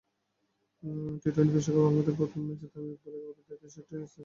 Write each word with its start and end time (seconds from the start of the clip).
T twenty 1.21 1.53
বিশ্বকাপে 1.55 1.89
আমাদের 1.91 2.13
প্রথম 2.17 2.39
ম্যাচে 2.47 2.67
তামিম 2.71 2.91
ইকবালের 2.93 3.21
খুবই 3.27 3.45
দায়িত্বশীল 3.49 3.81
একটা 3.81 3.93
ইনিংস 3.95 4.11
দেখলাম। 4.11 4.19